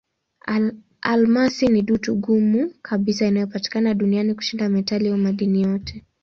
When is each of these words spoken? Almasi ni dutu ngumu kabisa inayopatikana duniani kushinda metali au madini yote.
Almasi 1.01 1.67
ni 1.67 1.81
dutu 1.81 2.15
ngumu 2.17 2.73
kabisa 2.81 3.27
inayopatikana 3.27 3.93
duniani 3.93 4.33
kushinda 4.35 4.69
metali 4.69 5.09
au 5.09 5.17
madini 5.17 5.61
yote. 5.63 6.03